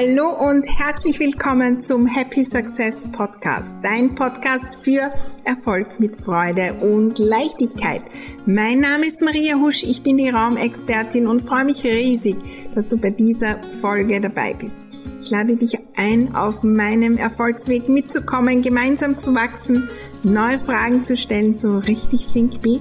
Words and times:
Hallo 0.00 0.30
und 0.30 0.66
herzlich 0.66 1.20
willkommen 1.20 1.82
zum 1.82 2.06
Happy 2.06 2.42
Success 2.42 3.06
Podcast, 3.12 3.76
dein 3.82 4.14
Podcast 4.14 4.78
für 4.82 5.12
Erfolg 5.44 6.00
mit 6.00 6.16
Freude 6.16 6.72
und 6.80 7.18
Leichtigkeit. 7.18 8.00
Mein 8.46 8.80
Name 8.80 9.04
ist 9.04 9.20
Maria 9.20 9.56
Husch, 9.56 9.82
ich 9.82 10.02
bin 10.02 10.16
die 10.16 10.30
Raumexpertin 10.30 11.26
und 11.26 11.46
freue 11.46 11.66
mich 11.66 11.84
riesig, 11.84 12.36
dass 12.74 12.88
du 12.88 12.96
bei 12.96 13.10
dieser 13.10 13.60
Folge 13.82 14.22
dabei 14.22 14.54
bist. 14.54 14.80
Ich 15.20 15.28
lade 15.28 15.56
dich 15.56 15.76
ein, 15.96 16.34
auf 16.34 16.62
meinem 16.62 17.18
Erfolgsweg 17.18 17.90
mitzukommen, 17.90 18.62
gemeinsam 18.62 19.18
zu 19.18 19.34
wachsen, 19.34 19.90
neue 20.22 20.60
Fragen 20.60 21.04
zu 21.04 21.14
stellen, 21.14 21.52
so 21.52 21.76
richtig 21.76 22.26
think 22.32 22.62
big, 22.62 22.80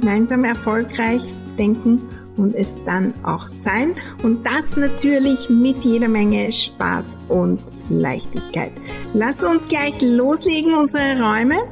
gemeinsam 0.00 0.44
erfolgreich 0.44 1.22
denken 1.58 2.08
und 2.42 2.54
es 2.56 2.76
dann 2.84 3.14
auch 3.22 3.46
sein. 3.46 3.94
Und 4.22 4.44
das 4.44 4.76
natürlich 4.76 5.48
mit 5.48 5.84
jeder 5.84 6.08
Menge 6.08 6.52
Spaß 6.52 7.18
und 7.28 7.60
Leichtigkeit. 7.88 8.72
Lass 9.14 9.42
uns 9.44 9.68
gleich 9.68 9.94
loslegen, 10.02 10.74
unsere 10.74 11.22
Räume, 11.22 11.62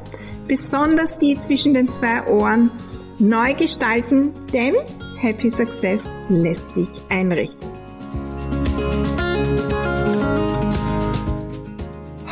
besonders 0.47 1.17
die 1.17 1.39
zwischen 1.39 1.73
den 1.73 1.91
zwei 1.91 2.25
Ohren, 2.27 2.71
neu 3.19 3.53
gestalten, 3.53 4.31
denn 4.51 4.75
Happy 5.19 5.51
Success 5.51 6.09
lässt 6.29 6.73
sich 6.73 6.87
einrichten. 7.09 7.80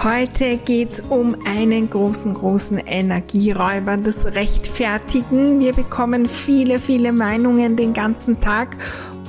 Heute 0.01 0.55
geht's 0.55 1.01
um 1.09 1.35
einen 1.45 1.89
großen, 1.89 2.33
großen 2.33 2.77
Energieräuber, 2.77 3.97
das 3.97 4.27
Rechtfertigen. 4.27 5.59
Wir 5.59 5.73
bekommen 5.73 6.29
viele, 6.29 6.79
viele 6.79 7.11
Meinungen 7.11 7.75
den 7.75 7.93
ganzen 7.93 8.39
Tag 8.39 8.77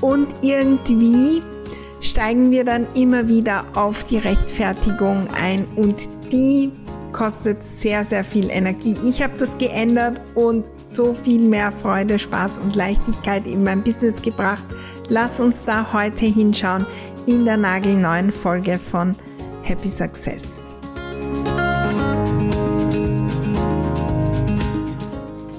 und 0.01 0.29
irgendwie 0.43 1.43
steigen 2.01 2.53
wir 2.53 2.65
dann 2.65 2.87
immer 2.95 3.27
wieder 3.27 3.65
auf 3.75 4.05
die 4.05 4.19
Rechtfertigung 4.19 5.27
ein 5.35 5.67
und 5.75 6.09
die 6.31 6.71
kostet 7.11 7.65
sehr, 7.65 8.05
sehr 8.05 8.23
viel 8.23 8.49
Energie. 8.49 8.95
Ich 9.05 9.21
habe 9.25 9.37
das 9.39 9.59
geändert 9.59 10.21
und 10.37 10.71
so 10.77 11.15
viel 11.15 11.43
mehr 11.43 11.73
Freude, 11.73 12.21
Spaß 12.21 12.59
und 12.59 12.77
Leichtigkeit 12.77 13.45
in 13.45 13.65
mein 13.65 13.83
Business 13.83 14.23
gebracht. 14.23 14.63
Lass 15.09 15.41
uns 15.41 15.65
da 15.65 15.93
heute 15.93 16.27
hinschauen 16.27 16.87
in 17.27 17.45
der 17.45 17.57
nagelneuen 17.57 18.31
Folge 18.31 18.79
von 18.79 19.17
Happy 19.71 19.87
Success. 19.87 20.61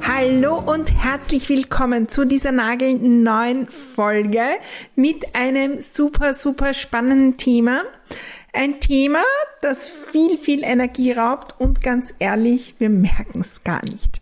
Hallo 0.05 0.61
und 0.65 0.93
herzlich 1.01 1.47
willkommen 1.47 2.09
zu 2.09 2.25
dieser 2.25 2.51
nagelneuen 2.51 3.67
Folge 3.67 4.43
mit 4.97 5.33
einem 5.33 5.79
super, 5.79 6.33
super 6.33 6.73
spannenden 6.73 7.37
Thema. 7.37 7.83
Ein 8.51 8.81
Thema, 8.81 9.23
das 9.61 9.87
viel, 9.87 10.37
viel 10.37 10.65
Energie 10.65 11.13
raubt 11.13 11.55
und 11.57 11.81
ganz 11.81 12.13
ehrlich, 12.19 12.75
wir 12.79 12.89
merken 12.89 13.39
es 13.39 13.63
gar 13.63 13.81
nicht. 13.85 14.19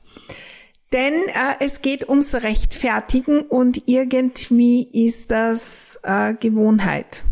Denn 0.93 1.13
äh, 1.13 1.65
es 1.65 1.81
geht 1.81 2.07
ums 2.07 2.35
Rechtfertigen 2.35 3.41
und 3.41 3.87
irgendwie 3.87 4.87
ist 4.93 5.31
das 5.31 5.99
äh, 6.03 6.35
Gewohnheit. 6.35 7.23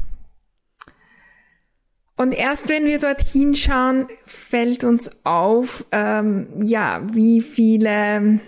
Und 2.17 2.31
erst 2.33 2.67
wenn 2.67 2.85
wir 2.85 2.97
dort 2.97 3.21
hinschauen, 3.21 4.07
fällt 4.25 4.83
uns 4.83 5.23
auf, 5.23 5.85
ähm, 5.91 6.47
ja, 6.63 7.01
wie 7.13 7.41
viele 7.41 8.39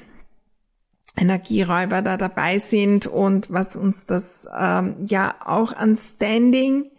Energieräuber 1.16 2.02
da 2.02 2.18
dabei 2.18 2.58
sind 2.58 3.06
und 3.06 3.52
was 3.52 3.76
uns 3.76 4.08
das 4.08 4.48
ähm, 4.58 4.96
ja 5.04 5.36
auch 5.46 5.74
an 5.74 5.96
Standing, 5.96 6.90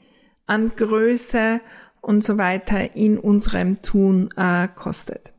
an 0.47 0.73
Größe 0.77 1.61
und 2.01 2.23
so 2.23 2.39
weiter 2.39 2.95
in 2.95 3.19
unserem 3.19 3.83
Tun 3.83 4.29
äh, 4.37 4.69
kostet. 4.69 5.35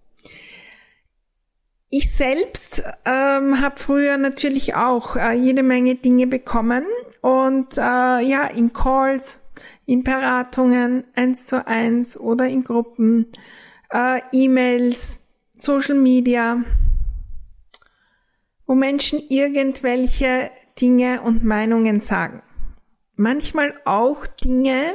Ich 1.90 2.12
selbst 2.14 2.84
ähm, 3.06 3.62
habe 3.62 3.78
früher 3.78 4.18
natürlich 4.18 4.75
auch 4.75 5.16
äh, 5.16 5.34
jede 5.34 5.64
Menge 5.64 5.96
Dinge 5.96 6.28
bekommen 6.28 6.86
und 7.22 7.78
äh, 7.78 7.81
ja 7.81 8.46
in 8.53 8.74
Calls 8.74 9.41
in 9.91 10.03
Beratungen 10.06 11.03
eins 11.16 11.47
zu 11.47 11.68
eins 11.68 12.18
oder 12.18 12.47
in 12.47 12.63
Gruppen, 12.63 13.28
äh, 13.91 14.22
E-Mails, 14.31 15.19
Social 15.57 15.96
Media, 15.96 16.63
wo 18.66 18.74
Menschen 18.74 19.22
irgendwelche 19.28 20.50
Dinge 20.79 21.22
und 21.24 21.44
Meinungen 21.44 22.00
sagen. 22.00 22.41
Manchmal 23.18 23.74
auch 23.84 24.25
Dinge, 24.25 24.94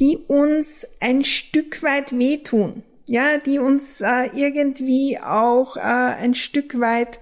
die 0.00 0.18
uns 0.26 0.84
ein 1.00 1.24
Stück 1.24 1.84
weit 1.84 2.18
wehtun, 2.18 2.82
ja, 3.04 3.38
die 3.38 3.60
uns 3.60 4.00
äh, 4.00 4.30
irgendwie 4.34 5.16
auch 5.20 5.76
äh, 5.76 5.80
ein 5.80 6.34
Stück 6.34 6.80
weit 6.80 7.20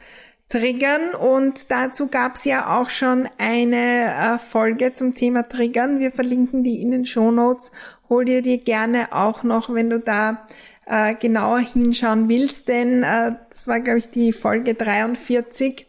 Triggern 0.53 1.15
und 1.15 1.71
dazu 1.71 2.09
gab 2.09 2.35
es 2.35 2.45
ja 2.45 2.79
auch 2.79 2.91
schon 2.91 3.27
eine 3.39 4.37
äh, 4.37 4.39
Folge 4.39 4.93
zum 4.93 5.15
Thema 5.15 5.49
Triggern. 5.49 5.99
Wir 5.99 6.13
verlinken 6.13 6.63
die 6.63 6.83
in 6.83 6.91
den 6.91 7.07
Show 7.07 7.31
Notes. 7.31 7.73
Hol 8.11 8.27
dir 8.27 8.43
die 8.43 8.63
gerne 8.63 9.15
auch 9.15 9.45
noch, 9.45 9.73
wenn 9.73 9.89
du 9.89 9.99
da 9.99 10.47
äh, 10.85 11.15
genauer 11.15 11.61
hinschauen 11.61 12.29
willst, 12.29 12.69
denn 12.69 13.03
äh, 13.03 13.33
das 13.49 13.67
war 13.67 13.81
glaube 13.81 14.01
ich 14.01 14.11
die 14.11 14.35
Folge 14.35 14.75
43. 14.75 15.87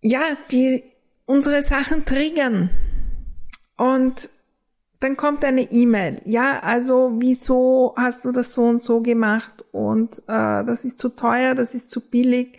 Ja, 0.00 0.22
die 0.50 0.82
unsere 1.26 1.60
Sachen 1.60 2.06
triggern 2.06 2.70
und 3.76 4.30
dann 5.00 5.18
kommt 5.18 5.44
eine 5.44 5.70
E-Mail. 5.70 6.22
Ja, 6.24 6.60
also 6.60 7.12
wieso 7.18 7.92
hast 7.94 8.24
du 8.24 8.32
das 8.32 8.54
so 8.54 8.62
und 8.62 8.82
so 8.82 9.02
gemacht 9.02 9.66
und 9.70 10.18
äh, 10.20 10.64
das 10.64 10.86
ist 10.86 10.98
zu 10.98 11.10
teuer, 11.10 11.54
das 11.54 11.74
ist 11.74 11.90
zu 11.90 12.08
billig 12.08 12.58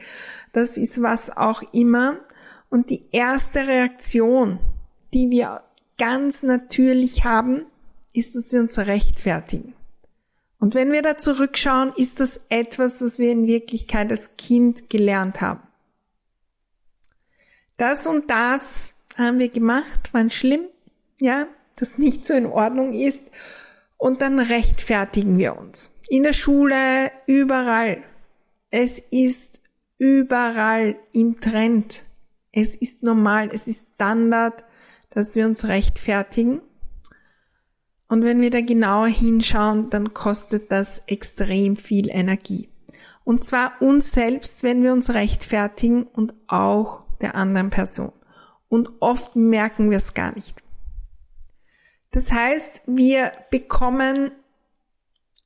das 0.51 0.77
ist 0.77 1.01
was 1.01 1.35
auch 1.35 1.61
immer. 1.73 2.17
Und 2.69 2.89
die 2.89 3.03
erste 3.11 3.67
Reaktion, 3.67 4.59
die 5.13 5.29
wir 5.29 5.61
ganz 5.97 6.43
natürlich 6.43 7.23
haben, 7.23 7.65
ist, 8.13 8.35
dass 8.35 8.51
wir 8.51 8.59
uns 8.59 8.77
rechtfertigen. 8.77 9.73
Und 10.59 10.75
wenn 10.75 10.91
wir 10.91 11.01
da 11.01 11.17
zurückschauen, 11.17 11.93
ist 11.95 12.19
das 12.19 12.41
etwas, 12.49 13.01
was 13.01 13.17
wir 13.17 13.31
in 13.31 13.47
Wirklichkeit 13.47 14.11
als 14.11 14.35
Kind 14.37 14.89
gelernt 14.89 15.41
haben. 15.41 15.61
Das 17.77 18.07
und 18.07 18.29
das 18.29 18.91
haben 19.17 19.39
wir 19.39 19.49
gemacht, 19.49 20.13
waren 20.13 20.29
schlimm, 20.29 20.65
ja, 21.19 21.47
das 21.77 21.97
nicht 21.97 22.25
so 22.25 22.33
in 22.33 22.45
Ordnung 22.45 22.93
ist. 22.93 23.31
Und 23.97 24.21
dann 24.21 24.39
rechtfertigen 24.39 25.37
wir 25.37 25.57
uns. 25.57 25.95
In 26.09 26.23
der 26.23 26.33
Schule, 26.33 27.11
überall. 27.25 28.03
Es 28.69 28.99
ist 28.99 29.58
überall 29.99 30.97
im 31.13 31.39
Trend. 31.39 32.03
Es 32.51 32.73
ist 32.73 33.03
normal, 33.03 33.49
es 33.53 33.67
ist 33.67 33.89
Standard, 33.93 34.63
dass 35.11 35.35
wir 35.35 35.45
uns 35.45 35.67
rechtfertigen. 35.67 36.61
Und 38.07 38.23
wenn 38.23 38.41
wir 38.41 38.49
da 38.49 38.61
genauer 38.61 39.07
hinschauen, 39.07 39.91
dann 39.91 40.15
kostet 40.15 40.71
das 40.71 41.03
extrem 41.05 41.77
viel 41.77 42.09
Energie. 42.09 42.69
Und 43.23 43.43
zwar 43.43 43.79
uns 43.81 44.11
selbst, 44.11 44.63
wenn 44.63 44.81
wir 44.81 44.93
uns 44.93 45.13
rechtfertigen 45.13 46.03
und 46.03 46.33
auch 46.47 47.03
der 47.21 47.35
anderen 47.35 47.69
Person. 47.69 48.13
Und 48.69 48.89
oft 49.01 49.35
merken 49.35 49.91
wir 49.91 49.97
es 49.97 50.15
gar 50.15 50.33
nicht. 50.33 50.63
Das 52.11 52.31
heißt, 52.31 52.83
wir 52.87 53.31
bekommen 53.51 54.31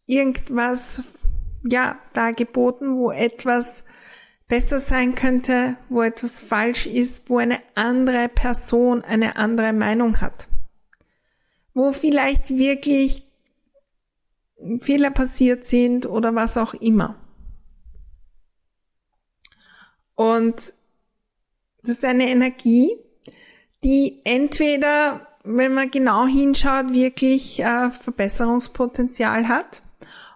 irgendwas, 0.05 1.03
ja, 1.67 1.97
dargeboten, 2.13 2.95
wo 2.95 3.11
etwas 3.11 3.83
besser 4.53 4.79
sein 4.79 5.15
könnte, 5.15 5.77
wo 5.89 6.03
etwas 6.03 6.39
falsch 6.39 6.85
ist, 6.85 7.27
wo 7.27 7.39
eine 7.39 7.57
andere 7.73 8.29
Person 8.29 9.03
eine 9.03 9.35
andere 9.35 9.73
Meinung 9.73 10.21
hat, 10.21 10.47
wo 11.73 11.91
vielleicht 11.91 12.55
wirklich 12.55 13.23
Fehler 14.79 15.09
passiert 15.09 15.65
sind 15.65 16.05
oder 16.05 16.35
was 16.35 16.57
auch 16.57 16.75
immer. 16.75 17.15
Und 20.13 20.55
das 21.81 21.89
ist 21.89 22.05
eine 22.05 22.29
Energie, 22.29 22.95
die 23.83 24.21
entweder, 24.23 25.25
wenn 25.43 25.73
man 25.73 25.89
genau 25.89 26.27
hinschaut, 26.27 26.93
wirklich 26.93 27.59
äh, 27.59 27.89
Verbesserungspotenzial 27.89 29.47
hat 29.47 29.81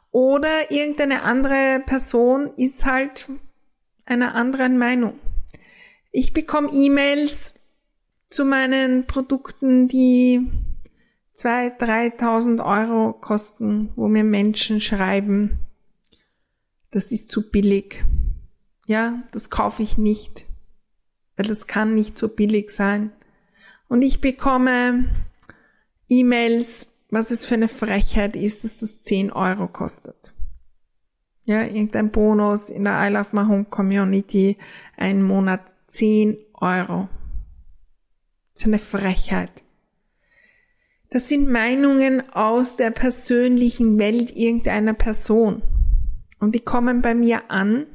oder 0.09 0.71
irgendeine 0.71 1.21
andere 1.21 1.83
Person 1.85 2.51
ist 2.57 2.83
halt 2.87 3.27
einer 4.07 4.35
anderen 4.35 4.77
Meinung. 4.77 5.19
Ich 6.11 6.33
bekomme 6.33 6.69
E-Mails 6.73 7.53
zu 8.29 8.45
meinen 8.45 9.05
Produkten, 9.05 9.87
die 9.87 10.47
2.000, 11.35 12.17
3.000 12.17 12.65
Euro 12.65 13.13
kosten, 13.13 13.91
wo 13.95 14.07
mir 14.07 14.23
Menschen 14.23 14.81
schreiben, 14.81 15.59
das 16.89 17.11
ist 17.11 17.31
zu 17.31 17.51
billig. 17.51 18.03
Ja, 18.87 19.23
das 19.31 19.49
kaufe 19.49 19.83
ich 19.83 19.97
nicht, 19.97 20.45
weil 21.35 21.45
das 21.45 21.67
kann 21.67 21.93
nicht 21.93 22.17
so 22.17 22.29
billig 22.29 22.71
sein. 22.71 23.11
Und 23.89 24.01
ich 24.01 24.21
bekomme 24.21 25.05
E-Mails, 26.09 26.87
was 27.09 27.31
es 27.31 27.45
für 27.45 27.55
eine 27.55 27.69
Frechheit 27.69 28.35
ist, 28.35 28.63
dass 28.63 28.79
das 28.79 29.01
10 29.01 29.31
Euro 29.31 29.67
kostet. 29.67 30.33
Ja, 31.47 31.61
irgendein 31.61 32.11
Bonus 32.11 32.69
in 32.69 32.83
der 32.83 33.07
I 33.07 33.09
Love 33.09 33.29
My 33.31 33.47
Home 33.47 33.63
Community, 33.63 34.57
ein 34.97 35.23
Monat 35.23 35.61
10 35.87 36.35
Euro. 36.55 37.07
Das 38.51 38.63
ist 38.63 38.67
eine 38.67 38.79
Frechheit. 38.79 39.63
Das 41.09 41.29
sind 41.29 41.49
Meinungen 41.49 42.21
aus 42.33 42.75
der 42.75 42.91
persönlichen 42.91 43.97
Welt 43.97 44.35
irgendeiner 44.35 44.93
Person. 44.93 45.63
Und 46.41 46.53
die 46.53 46.59
kommen 46.59 47.01
bei 47.01 47.15
mir 47.15 47.49
an. 47.49 47.85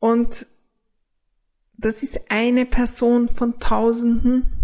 Und 0.00 0.48
das 1.76 2.02
ist 2.02 2.28
eine 2.28 2.66
Person 2.66 3.28
von 3.28 3.60
Tausenden. 3.60 4.57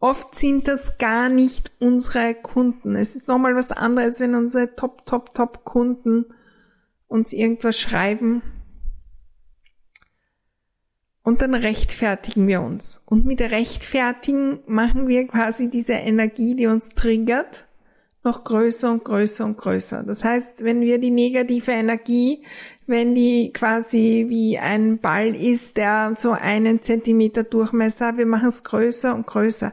Oft 0.00 0.34
sind 0.34 0.66
das 0.66 0.96
gar 0.96 1.28
nicht 1.28 1.72
unsere 1.78 2.34
Kunden. 2.34 2.96
Es 2.96 3.14
ist 3.14 3.28
nochmal 3.28 3.54
was 3.54 3.70
anderes, 3.70 4.18
wenn 4.18 4.34
unsere 4.34 4.74
Top, 4.74 5.04
Top, 5.04 5.34
Top 5.34 5.64
Kunden 5.64 6.24
uns 7.06 7.32
irgendwas 7.34 7.78
schreiben 7.78 8.42
und 11.22 11.42
dann 11.42 11.54
rechtfertigen 11.54 12.46
wir 12.48 12.62
uns. 12.62 13.02
Und 13.06 13.26
mit 13.26 13.40
Rechtfertigen 13.40 14.60
machen 14.66 15.06
wir 15.06 15.26
quasi 15.28 15.68
diese 15.68 15.92
Energie, 15.92 16.56
die 16.56 16.66
uns 16.66 16.90
triggert, 16.90 17.66
noch 18.22 18.44
größer 18.44 18.90
und 18.90 19.04
größer 19.04 19.44
und 19.44 19.56
größer. 19.56 20.04
Das 20.04 20.24
heißt, 20.24 20.62
wenn 20.62 20.82
wir 20.82 20.98
die 20.98 21.10
negative 21.10 21.72
Energie, 21.72 22.44
wenn 22.86 23.14
die 23.14 23.52
quasi 23.52 24.26
wie 24.28 24.58
ein 24.58 24.98
Ball 24.98 25.34
ist, 25.34 25.76
der 25.76 26.14
so 26.18 26.32
einen 26.32 26.82
Zentimeter 26.82 27.44
Durchmesser 27.44 28.08
hat, 28.08 28.18
wir 28.18 28.26
machen 28.26 28.48
es 28.48 28.64
größer 28.64 29.14
und 29.14 29.26
größer. 29.26 29.72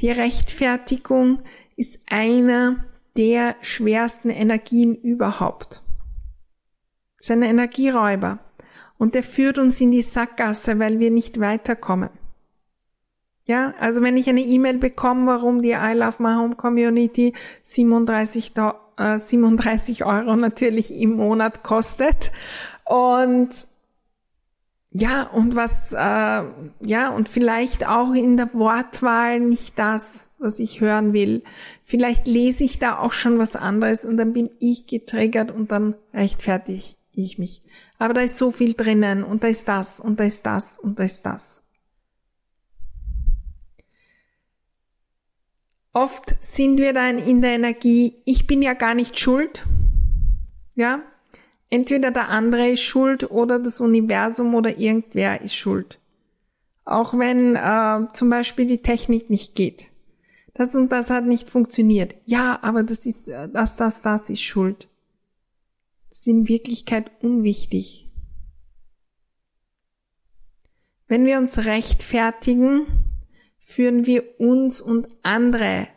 Die 0.00 0.10
Rechtfertigung 0.10 1.40
ist 1.76 2.00
einer 2.10 2.84
der 3.16 3.56
schwersten 3.62 4.30
Energien 4.30 4.94
überhaupt. 4.94 5.82
Das 7.16 7.28
ist 7.28 7.30
ein 7.30 7.42
Energieräuber. 7.42 8.40
Und 8.98 9.14
der 9.14 9.22
führt 9.22 9.58
uns 9.58 9.80
in 9.80 9.90
die 9.90 10.02
Sackgasse, 10.02 10.78
weil 10.78 10.98
wir 10.98 11.10
nicht 11.10 11.40
weiterkommen. 11.40 12.10
Ja, 13.46 13.74
also 13.78 14.02
wenn 14.02 14.16
ich 14.16 14.28
eine 14.28 14.40
E-Mail 14.40 14.78
bekomme, 14.78 15.26
warum 15.26 15.62
die 15.62 15.70
I 15.70 15.92
Love 15.94 16.20
My 16.20 16.34
Home 16.34 16.56
Community 16.56 17.32
37, 17.62 18.54
äh, 18.98 19.18
37 19.18 20.04
Euro 20.04 20.34
natürlich 20.34 20.92
im 20.92 21.12
Monat 21.12 21.62
kostet 21.62 22.32
und 22.84 23.50
ja, 24.98 25.24
und 25.24 25.54
was, 25.54 25.92
äh, 25.92 26.42
ja, 26.80 27.10
und 27.10 27.28
vielleicht 27.28 27.86
auch 27.86 28.14
in 28.14 28.36
der 28.36 28.52
Wortwahl 28.54 29.40
nicht 29.40 29.78
das, 29.78 30.30
was 30.38 30.58
ich 30.58 30.80
hören 30.80 31.12
will. 31.12 31.42
Vielleicht 31.84 32.26
lese 32.26 32.64
ich 32.64 32.78
da 32.78 32.98
auch 32.98 33.12
schon 33.12 33.38
was 33.38 33.56
anderes 33.56 34.04
und 34.06 34.16
dann 34.16 34.32
bin 34.32 34.48
ich 34.58 34.86
getriggert 34.86 35.50
und 35.50 35.70
dann 35.70 35.96
rechtfertige 36.14 36.96
ich 37.12 37.38
mich. 37.38 37.62
Aber 37.98 38.14
da 38.14 38.22
ist 38.22 38.38
so 38.38 38.50
viel 38.50 38.74
drinnen 38.74 39.22
und 39.22 39.44
da 39.44 39.48
ist 39.48 39.68
das 39.68 40.00
und 40.00 40.18
da 40.18 40.24
ist 40.24 40.46
das 40.46 40.78
und 40.78 40.98
da 40.98 41.04
ist 41.04 41.26
das. 41.26 41.65
Oft 45.96 46.34
sind 46.42 46.78
wir 46.78 46.92
dann 46.92 47.18
in 47.18 47.40
der 47.40 47.54
Energie, 47.54 48.14
ich 48.26 48.46
bin 48.46 48.60
ja 48.60 48.74
gar 48.74 48.94
nicht 48.94 49.18
schuld. 49.18 49.64
Ja? 50.74 51.00
Entweder 51.70 52.10
der 52.10 52.28
andere 52.28 52.68
ist 52.68 52.82
schuld 52.82 53.30
oder 53.30 53.58
das 53.58 53.80
Universum 53.80 54.54
oder 54.54 54.78
irgendwer 54.78 55.40
ist 55.40 55.56
schuld. 55.56 55.98
Auch 56.84 57.18
wenn 57.18 57.56
äh, 57.56 58.12
zum 58.12 58.28
Beispiel 58.28 58.66
die 58.66 58.82
Technik 58.82 59.30
nicht 59.30 59.54
geht. 59.54 59.86
Das 60.52 60.74
und 60.74 60.92
das 60.92 61.08
hat 61.10 61.24
nicht 61.24 61.48
funktioniert. 61.48 62.14
Ja, 62.26 62.58
aber 62.62 62.82
das 62.82 63.06
ist, 63.06 63.28
äh, 63.28 63.48
das, 63.48 63.76
das, 63.76 64.02
das 64.02 64.28
ist 64.28 64.42
schuld 64.42 64.88
ist 66.16 66.26
in 66.26 66.48
Wirklichkeit 66.48 67.10
unwichtig. 67.22 68.06
Wenn 71.08 71.24
wir 71.24 71.38
uns 71.38 71.64
rechtfertigen, 71.66 72.86
führen 73.68 74.06
wir 74.06 74.38
uns 74.38 74.80
und 74.80 75.08
andere 75.24 75.88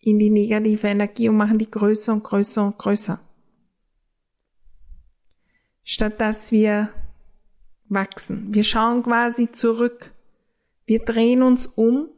in 0.00 0.18
die 0.18 0.30
negative 0.30 0.88
Energie 0.88 1.28
und 1.28 1.36
machen 1.36 1.58
die 1.58 1.70
größer 1.70 2.12
und 2.12 2.24
größer 2.24 2.66
und 2.66 2.76
größer. 2.76 3.20
Statt 5.84 6.20
dass 6.20 6.50
wir 6.50 6.88
wachsen. 7.88 8.52
Wir 8.52 8.64
schauen 8.64 9.04
quasi 9.04 9.52
zurück. 9.52 10.12
Wir 10.86 11.04
drehen 11.04 11.44
uns 11.44 11.66
um 11.66 12.08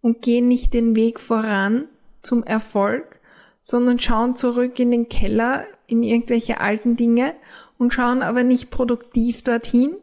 und 0.00 0.22
gehen 0.22 0.48
nicht 0.48 0.72
den 0.72 0.96
Weg 0.96 1.20
voran 1.20 1.86
zum 2.22 2.42
Erfolg, 2.42 3.20
sondern 3.60 3.98
schauen 3.98 4.34
zurück 4.34 4.78
in 4.78 4.92
den 4.92 5.10
Keller, 5.10 5.66
in 5.86 6.02
irgendwelche 6.02 6.60
alten 6.60 6.96
Dinge 6.96 7.34
und 7.76 7.92
schauen 7.92 8.22
aber 8.22 8.44
nicht 8.44 8.70
produktiv 8.70 9.44
dorthin. 9.44 9.94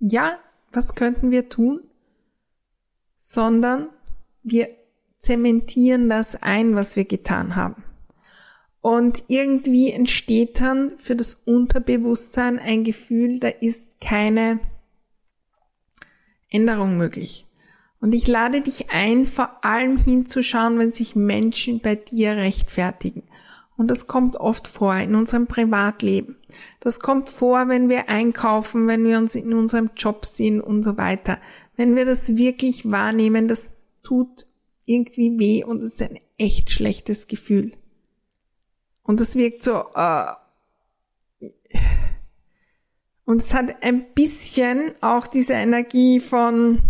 Ja, 0.00 0.36
was 0.72 0.96
könnten 0.96 1.30
wir 1.30 1.48
tun? 1.48 1.86
Sondern 3.28 3.88
wir 4.44 4.68
zementieren 5.18 6.08
das 6.08 6.40
ein, 6.40 6.76
was 6.76 6.94
wir 6.94 7.04
getan 7.04 7.56
haben. 7.56 7.82
Und 8.80 9.24
irgendwie 9.26 9.90
entsteht 9.90 10.60
dann 10.60 10.96
für 10.96 11.16
das 11.16 11.34
Unterbewusstsein 11.44 12.60
ein 12.60 12.84
Gefühl, 12.84 13.40
da 13.40 13.48
ist 13.48 14.00
keine 14.00 14.60
Änderung 16.48 16.96
möglich. 16.96 17.46
Und 18.00 18.14
ich 18.14 18.28
lade 18.28 18.60
dich 18.60 18.90
ein, 18.90 19.26
vor 19.26 19.64
allem 19.64 19.96
hinzuschauen, 19.96 20.78
wenn 20.78 20.92
sich 20.92 21.16
Menschen 21.16 21.80
bei 21.80 21.96
dir 21.96 22.36
rechtfertigen. 22.36 23.24
Und 23.76 23.90
das 23.90 24.06
kommt 24.06 24.36
oft 24.36 24.68
vor 24.68 24.94
in 24.94 25.16
unserem 25.16 25.48
Privatleben. 25.48 26.36
Das 26.80 27.00
kommt 27.00 27.28
vor, 27.28 27.68
wenn 27.68 27.88
wir 27.88 28.08
einkaufen, 28.08 28.86
wenn 28.86 29.04
wir 29.04 29.18
uns 29.18 29.34
in 29.34 29.52
unserem 29.52 29.90
Job 29.96 30.24
sind 30.24 30.60
und 30.60 30.84
so 30.84 30.96
weiter. 30.96 31.38
Wenn 31.76 31.94
wir 31.94 32.04
das 32.04 32.36
wirklich 32.36 32.90
wahrnehmen, 32.90 33.48
das 33.48 33.88
tut 34.02 34.46
irgendwie 34.84 35.38
weh 35.38 35.64
und 35.64 35.82
es 35.82 35.94
ist 35.94 36.02
ein 36.02 36.18
echt 36.38 36.70
schlechtes 36.70 37.28
Gefühl. 37.28 37.72
Und 39.02 39.20
das 39.20 39.36
wirkt 39.36 39.62
so, 39.62 39.84
äh, 39.94 40.32
und 43.24 43.42
es 43.42 43.54
hat 43.54 43.82
ein 43.82 44.14
bisschen 44.14 44.92
auch 45.00 45.26
diese 45.26 45.54
Energie 45.54 46.20
von, 46.20 46.80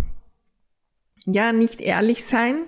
ja, 1.25 1.51
nicht 1.51 1.81
ehrlich 1.81 2.23
sein, 2.25 2.63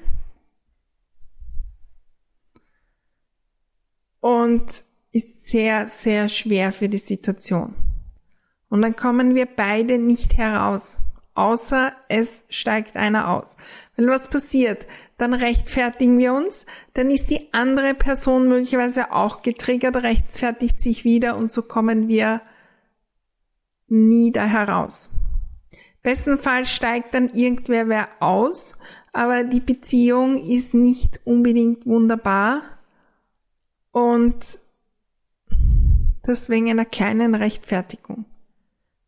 und 4.20 4.66
ist 5.12 5.48
sehr, 5.48 5.88
sehr 5.88 6.30
schwer 6.30 6.72
für 6.74 6.90
die 6.90 6.98
Situation. 6.98 7.74
Und 8.70 8.82
dann 8.82 8.96
kommen 8.96 9.34
wir 9.34 9.48
beide 9.48 9.98
nicht 9.98 10.38
heraus, 10.38 11.00
außer 11.40 11.94
es 12.10 12.46
steigt 12.50 12.98
einer 12.98 13.30
aus. 13.30 13.56
Wenn 13.96 14.08
was 14.08 14.30
passiert, 14.30 14.88
dann 15.18 15.34
rechtfertigen 15.34 16.18
wir 16.18 16.34
uns, 16.34 16.66
dann 16.94 17.10
ist 17.10 17.30
die 17.30 17.54
andere 17.54 17.94
Person 17.94 18.50
möglicherweise 18.50 19.14
auch 19.14 19.42
getriggert, 19.42 19.96
rechtfertigt 19.96 20.82
sich 20.82 21.06
wieder 21.06 21.38
und 21.38 21.52
so 21.52 21.62
kommen 21.62 22.08
wir 22.10 22.42
nie 23.88 24.32
da 24.32 24.44
heraus. 24.46 25.10
Bestenfalls 26.04 26.70
steigt 26.72 27.14
dann 27.14 27.30
irgendwer 27.34 27.88
wer 27.88 28.10
aus, 28.20 28.78
aber 29.14 29.44
die 29.44 29.60
Beziehung 29.62 30.38
ist 30.38 30.74
nicht 30.74 31.22
unbedingt 31.24 31.86
wunderbar 31.86 32.62
und 33.92 34.60
das 36.24 36.50
wegen 36.50 36.70
einer 36.70 36.86
kleinen 36.86 37.34
Rechtfertigung. 37.34 38.26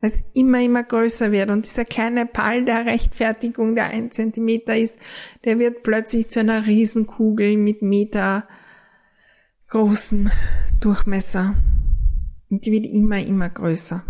Es 0.02 0.24
immer, 0.34 0.62
immer 0.62 0.84
größer 0.84 1.32
wird. 1.32 1.52
Und 1.52 1.66
dieser 1.66 1.86
kleine 1.86 2.26
Ball 2.26 2.66
der 2.66 2.86
Rechtfertigung, 2.86 3.76
der 3.76 3.86
ein 3.86 4.12
Zentimeter 4.12 4.76
ist, 4.76 5.00
der 5.46 5.60
wird 5.60 5.84
plötzlich 5.84 6.30
zu 6.30 6.40
einer 6.40 6.66
Riesenkugel 6.66 7.56
mit 7.58 7.82
Meter 7.82 8.48
großen 9.70 10.32
Durchmesser. 10.80 11.56
Und 12.50 12.66
die 12.66 12.72
wird 12.72 12.86
immer, 12.86 13.20
immer 13.20 13.50
größer 13.50 14.04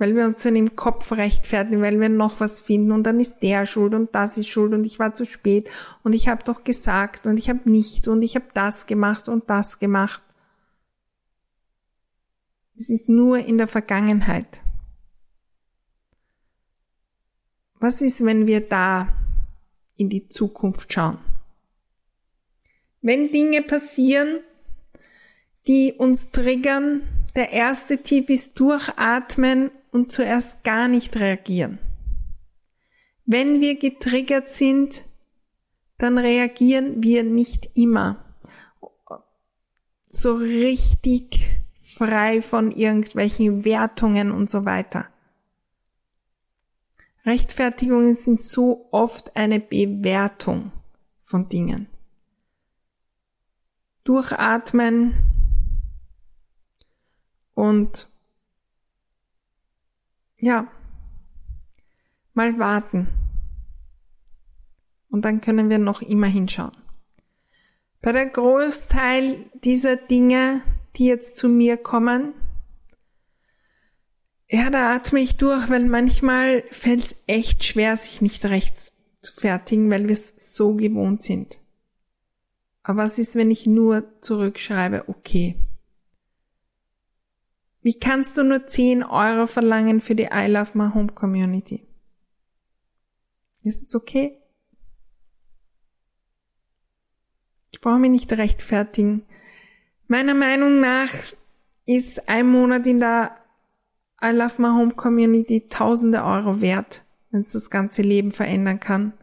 weil 0.00 0.16
wir 0.16 0.24
uns 0.24 0.42
dann 0.42 0.56
im 0.56 0.76
Kopf 0.76 1.12
rechtfertigen, 1.12 1.82
weil 1.82 2.00
wir 2.00 2.08
noch 2.08 2.40
was 2.40 2.58
finden 2.58 2.90
und 2.90 3.04
dann 3.04 3.20
ist 3.20 3.40
der 3.40 3.66
schuld 3.66 3.94
und 3.94 4.14
das 4.14 4.38
ist 4.38 4.48
schuld 4.48 4.72
und 4.72 4.84
ich 4.84 4.98
war 4.98 5.12
zu 5.12 5.26
spät 5.26 5.68
und 6.02 6.14
ich 6.14 6.26
habe 6.26 6.42
doch 6.42 6.64
gesagt 6.64 7.26
und 7.26 7.38
ich 7.38 7.50
habe 7.50 7.70
nicht 7.70 8.08
und 8.08 8.22
ich 8.22 8.34
habe 8.34 8.46
das 8.54 8.86
gemacht 8.86 9.28
und 9.28 9.50
das 9.50 9.78
gemacht. 9.78 10.22
Es 12.76 12.88
ist 12.88 13.10
nur 13.10 13.40
in 13.40 13.58
der 13.58 13.68
Vergangenheit. 13.68 14.62
Was 17.80 18.02
ist, 18.02 18.24
wenn 18.24 18.46
wir 18.46 18.60
da 18.60 19.08
in 19.96 20.10
die 20.10 20.28
Zukunft 20.28 20.92
schauen? 20.92 21.18
Wenn 23.00 23.32
Dinge 23.32 23.62
passieren, 23.62 24.40
die 25.66 25.94
uns 25.96 26.30
triggern, 26.30 27.02
der 27.34 27.52
erste 27.52 28.02
Tipp 28.02 28.28
ist 28.28 28.60
durchatmen 28.60 29.70
und 29.92 30.12
zuerst 30.12 30.62
gar 30.62 30.88
nicht 30.88 31.16
reagieren. 31.16 31.78
Wenn 33.24 33.62
wir 33.62 33.78
getriggert 33.78 34.50
sind, 34.50 35.04
dann 35.96 36.18
reagieren 36.18 37.02
wir 37.02 37.22
nicht 37.22 37.70
immer 37.74 38.24
so 40.10 40.34
richtig 40.34 41.38
frei 41.78 42.42
von 42.42 42.72
irgendwelchen 42.72 43.64
Wertungen 43.64 44.32
und 44.32 44.50
so 44.50 44.64
weiter. 44.66 45.08
Rechtfertigungen 47.24 48.14
sind 48.16 48.40
so 48.40 48.88
oft 48.90 49.36
eine 49.36 49.60
Bewertung 49.60 50.72
von 51.22 51.48
Dingen. 51.48 51.86
Durchatmen 54.04 55.14
und 57.54 58.08
ja, 60.38 60.66
mal 62.32 62.58
warten. 62.58 63.08
Und 65.10 65.24
dann 65.24 65.40
können 65.40 65.68
wir 65.68 65.78
noch 65.78 66.02
immer 66.02 66.28
hinschauen. 66.28 66.76
Bei 68.00 68.12
der 68.12 68.26
Großteil 68.26 69.44
dieser 69.62 69.96
Dinge, 69.96 70.62
die 70.96 71.06
jetzt 71.06 71.36
zu 71.36 71.48
mir 71.48 71.76
kommen, 71.76 72.32
ja, 74.50 74.68
da 74.68 74.96
atme 74.96 75.20
ich 75.20 75.36
durch, 75.36 75.70
weil 75.70 75.86
manchmal 75.86 76.62
fällt 76.70 77.04
es 77.04 77.22
echt 77.28 77.64
schwer, 77.64 77.96
sich 77.96 78.20
nicht 78.20 78.44
recht 78.44 78.76
zu 79.20 79.32
fertigen, 79.32 79.90
weil 79.90 80.08
wir 80.08 80.14
es 80.14 80.34
so 80.56 80.74
gewohnt 80.74 81.22
sind. 81.22 81.60
Aber 82.82 83.04
was 83.04 83.20
ist, 83.20 83.36
wenn 83.36 83.52
ich 83.52 83.66
nur 83.66 84.20
zurückschreibe, 84.20 85.08
okay. 85.08 85.56
Wie 87.80 87.98
kannst 87.98 88.36
du 88.36 88.42
nur 88.42 88.66
10 88.66 89.04
Euro 89.04 89.46
verlangen 89.46 90.00
für 90.00 90.16
die 90.16 90.28
I 90.32 90.46
Love 90.48 90.76
My 90.76 90.92
Home 90.92 91.12
Community? 91.12 91.86
Ist 93.62 93.84
es 93.84 93.94
okay? 93.94 94.36
Ich 97.70 97.80
brauche 97.80 98.00
mich 98.00 98.10
nicht 98.10 98.32
rechtfertigen. 98.32 99.24
Meiner 100.08 100.34
Meinung 100.34 100.80
nach 100.80 101.10
ist 101.86 102.28
ein 102.28 102.48
Monat 102.48 102.86
in 102.86 102.98
der 102.98 103.39
I 104.22 104.32
Love 104.32 104.60
My 104.60 104.68
Home 104.68 104.92
Community 104.94 105.68
tausende 105.68 106.22
Euro 106.24 106.60
wert, 106.60 107.04
wenn 107.30 107.42
es 107.42 107.52
das 107.52 107.70
ganze 107.70 108.02
Leben 108.02 108.32
verändern 108.32 108.78
kann. 108.78 109.14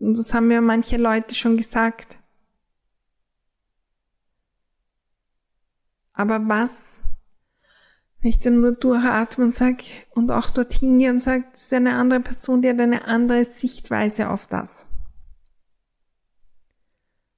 Und 0.00 0.16
das 0.16 0.32
haben 0.32 0.46
mir 0.46 0.62
manche 0.62 0.96
Leute 0.96 1.34
schon 1.34 1.58
gesagt. 1.58 2.18
Aber 6.14 6.48
was, 6.48 7.02
wenn 8.20 8.30
ich 8.30 8.38
dann 8.38 8.60
nur 8.60 8.72
durchatme 8.72 9.44
und 9.44 9.54
sag, 9.54 9.76
und 10.10 10.30
auch 10.30 10.50
dorthin 10.50 10.98
gehe 10.98 11.10
und 11.10 11.22
sage, 11.22 11.44
das 11.52 11.62
ist 11.62 11.74
eine 11.74 11.94
andere 11.94 12.20
Person, 12.20 12.62
die 12.62 12.70
hat 12.70 12.80
eine 12.80 13.06
andere 13.06 13.44
Sichtweise 13.44 14.30
auf 14.30 14.46
das. 14.46 14.88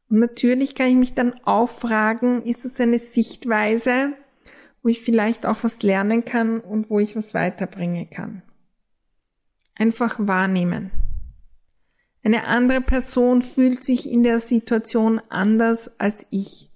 Und 0.09 0.19
natürlich 0.19 0.75
kann 0.75 0.89
ich 0.89 0.97
mich 0.97 1.15
dann 1.15 1.35
auch 1.45 1.69
fragen, 1.69 2.43
ist 2.43 2.65
es 2.65 2.79
eine 2.81 2.99
Sichtweise, 2.99 4.15
wo 4.83 4.89
ich 4.89 5.01
vielleicht 5.01 5.47
auch 5.47 5.63
was 5.63 5.83
lernen 5.83 6.25
kann 6.25 6.61
und 6.61 6.91
wo 6.91 6.99
ich 6.99 7.15
was 7.17 7.35
weiterbringen 7.35 8.11
kann. 8.11 8.43
Einfach 9.75 10.17
wahrnehmen. 10.19 10.91
Eine 12.25 12.45
andere 12.45 12.81
Person 12.81 13.43
fühlt 13.43 13.83
sich 13.83 14.11
in 14.11 14.23
der 14.23 14.39
Situation 14.39 15.21
anders 15.29 15.99
als 16.01 16.27
ich. 16.31 16.71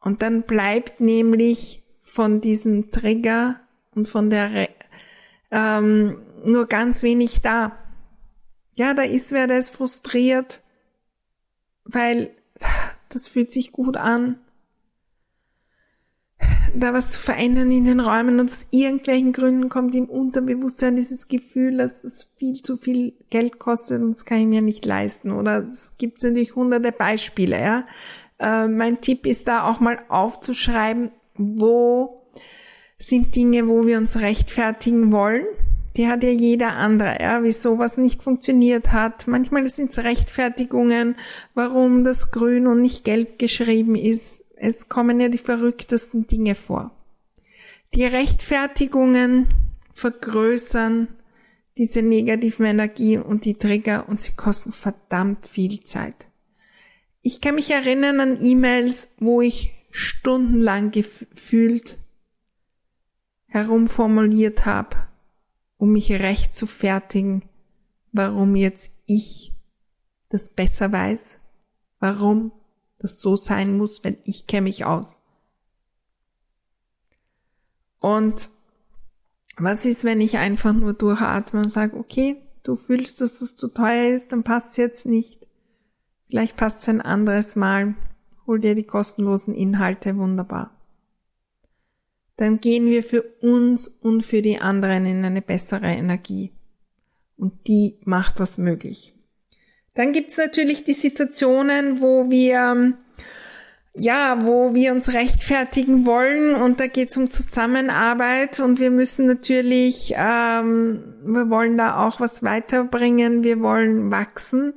Und 0.00 0.22
dann 0.22 0.42
bleibt 0.42 1.00
nämlich 1.00 1.82
von 2.00 2.40
diesem 2.40 2.90
Trigger 2.90 3.60
und 3.94 4.06
von 4.08 4.30
der 4.30 4.68
ähm, 5.50 6.22
nur 6.44 6.66
ganz 6.66 7.02
wenig 7.02 7.40
da. 7.42 7.76
Ja, 8.74 8.94
da 8.94 9.02
ist 9.02 9.32
wer, 9.32 9.46
der 9.46 9.58
ist 9.58 9.70
frustriert, 9.70 10.62
weil 11.84 12.30
das 13.08 13.28
fühlt 13.28 13.50
sich 13.50 13.72
gut 13.72 13.96
an, 13.96 14.38
da 16.74 16.92
was 16.92 17.12
zu 17.12 17.20
verändern 17.20 17.70
in 17.70 17.84
den 17.84 18.00
Räumen 18.00 18.40
und 18.40 18.50
aus 18.50 18.66
irgendwelchen 18.70 19.32
Gründen 19.32 19.68
kommt 19.68 19.94
im 19.94 20.06
Unterbewusstsein 20.06 20.96
dieses 20.96 21.28
Gefühl, 21.28 21.78
dass 21.78 22.04
es 22.04 22.30
viel 22.36 22.62
zu 22.62 22.76
viel 22.76 23.14
Geld 23.30 23.58
kostet 23.58 24.02
und 24.02 24.12
das 24.12 24.24
kann 24.24 24.38
ich 24.38 24.46
mir 24.46 24.62
nicht 24.62 24.84
leisten. 24.84 25.30
Oder 25.30 25.66
es 25.66 25.94
gibt 25.98 26.22
natürlich 26.22 26.54
hunderte 26.54 26.92
Beispiele. 26.92 27.60
Ja? 27.60 27.86
Äh, 28.38 28.68
mein 28.68 29.00
Tipp 29.00 29.26
ist 29.26 29.48
da 29.48 29.64
auch 29.64 29.80
mal 29.80 29.98
aufzuschreiben, 30.08 31.10
wo 31.36 32.22
sind 32.98 33.36
Dinge, 33.36 33.68
wo 33.68 33.86
wir 33.86 33.98
uns 33.98 34.20
rechtfertigen 34.20 35.12
wollen 35.12 35.46
die 35.96 36.08
hat 36.08 36.22
ja 36.22 36.30
jeder 36.30 36.74
andere, 36.74 37.16
ja, 37.20 37.42
wie 37.42 37.52
sowas 37.52 37.96
nicht 37.96 38.22
funktioniert 38.22 38.92
hat. 38.92 39.26
Manchmal 39.26 39.68
sind 39.68 39.90
es 39.90 40.04
Rechtfertigungen, 40.04 41.16
warum 41.54 42.04
das 42.04 42.30
grün 42.30 42.66
und 42.66 42.80
nicht 42.80 43.04
gelb 43.04 43.38
geschrieben 43.38 43.96
ist. 43.96 44.44
Es 44.56 44.88
kommen 44.88 45.20
ja 45.20 45.28
die 45.28 45.38
verrücktesten 45.38 46.26
Dinge 46.26 46.54
vor. 46.54 46.90
Die 47.94 48.04
Rechtfertigungen 48.04 49.46
vergrößern 49.92 51.08
diese 51.78 52.02
negativen 52.02 52.66
Energien 52.66 53.22
und 53.22 53.44
die 53.44 53.54
Trigger 53.54 54.08
und 54.08 54.20
sie 54.20 54.32
kosten 54.32 54.72
verdammt 54.72 55.46
viel 55.46 55.82
Zeit. 55.82 56.28
Ich 57.22 57.40
kann 57.40 57.54
mich 57.54 57.70
erinnern 57.70 58.20
an 58.20 58.38
E-Mails, 58.42 59.08
wo 59.18 59.40
ich 59.40 59.72
stundenlang 59.90 60.90
gefühlt 60.90 61.98
herumformuliert 63.46 64.66
habe, 64.66 64.96
um 65.78 65.92
mich 65.92 66.10
recht 66.10 66.54
zu 66.54 66.66
fertigen, 66.66 67.42
warum 68.12 68.56
jetzt 68.56 68.92
ich 69.06 69.52
das 70.28 70.50
besser 70.50 70.90
weiß, 70.90 71.40
warum 72.00 72.52
das 72.98 73.20
so 73.20 73.36
sein 73.36 73.76
muss, 73.76 74.02
weil 74.04 74.18
ich 74.24 74.46
kenne 74.46 74.62
mich 74.62 74.84
aus. 74.84 75.22
Und 78.00 78.50
was 79.58 79.84
ist, 79.84 80.04
wenn 80.04 80.20
ich 80.20 80.38
einfach 80.38 80.72
nur 80.72 80.92
durchatme 80.92 81.60
und 81.60 81.70
sage, 81.70 81.96
okay, 81.96 82.36
du 82.62 82.76
fühlst, 82.76 83.20
dass 83.20 83.38
das 83.38 83.54
zu 83.54 83.68
teuer 83.68 84.14
ist, 84.14 84.32
dann 84.32 84.44
passt 84.44 84.72
es 84.72 84.76
jetzt 84.76 85.06
nicht. 85.06 85.46
Vielleicht 86.28 86.56
passt 86.56 86.82
es 86.82 86.88
ein 86.88 87.00
anderes 87.00 87.56
Mal. 87.56 87.94
Hol 88.46 88.60
dir 88.60 88.74
die 88.74 88.84
kostenlosen 88.84 89.54
Inhalte, 89.54 90.16
wunderbar 90.16 90.75
dann 92.36 92.60
gehen 92.60 92.86
wir 92.86 93.02
für 93.02 93.22
uns 93.40 93.88
und 93.88 94.22
für 94.22 94.42
die 94.42 94.58
anderen 94.58 95.06
in 95.06 95.24
eine 95.24 95.42
bessere 95.42 95.86
Energie. 95.86 96.52
Und 97.36 97.66
die 97.66 97.98
macht 98.04 98.38
was 98.38 98.58
möglich. 98.58 99.14
Dann 99.94 100.12
gibt's 100.12 100.36
natürlich 100.36 100.84
die 100.84 100.92
Situationen, 100.92 102.00
wo 102.00 102.28
wir 102.28 102.94
ja, 103.98 104.38
wo 104.42 104.74
wir 104.74 104.92
uns 104.92 105.14
rechtfertigen 105.14 106.04
wollen 106.04 106.54
und 106.54 106.80
da 106.80 106.86
geht's 106.86 107.16
um 107.16 107.30
Zusammenarbeit 107.30 108.60
und 108.60 108.78
wir 108.78 108.90
müssen 108.90 109.26
natürlich, 109.26 110.12
ähm, 110.16 111.14
wir 111.24 111.48
wollen 111.48 111.78
da 111.78 112.06
auch 112.06 112.20
was 112.20 112.42
weiterbringen, 112.42 113.42
wir 113.42 113.60
wollen 113.62 114.10
wachsen. 114.10 114.74